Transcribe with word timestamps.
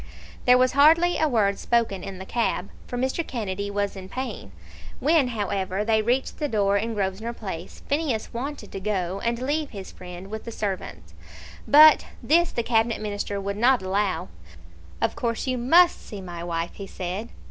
There 0.45 0.57
was 0.57 0.71
hardly 0.71 1.19
a 1.19 1.27
word 1.27 1.59
spoken 1.59 2.03
in 2.03 2.17
the 2.17 2.25
cab, 2.25 2.71
for 2.87 2.97
Mr. 2.97 3.21
Kennedy 3.27 3.69
was 3.69 3.95
in 3.95 4.09
pain. 4.09 4.51
When, 4.99 5.27
however, 5.27 5.85
they 5.85 6.01
reached 6.01 6.39
the 6.39 6.47
door 6.47 6.75
in 6.75 6.95
Grosvenor 6.95 7.33
Place, 7.33 7.83
Phineas 7.87 8.33
wanted 8.33 8.71
to 8.71 8.79
go, 8.79 9.21
and 9.23 9.39
leave 9.39 9.69
his 9.69 9.91
friend 9.91 10.31
with 10.31 10.43
the 10.43 10.51
servants, 10.51 11.13
but 11.67 12.07
this 12.23 12.51
the 12.51 12.63
Cabinet 12.63 12.99
Minister 12.99 13.39
would 13.39 13.57
not 13.57 13.83
allow. 13.83 14.29
"Of 15.03 15.15
course 15.15 15.45
you 15.45 15.59
must 15.59 16.03
see 16.03 16.19
my 16.19 16.43
wife," 16.43 16.71
he 16.73 16.87
said. 16.87 17.29